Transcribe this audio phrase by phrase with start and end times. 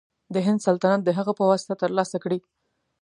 [0.33, 2.39] د هند سلطنت د هغه په واسطه تر لاسه کړي.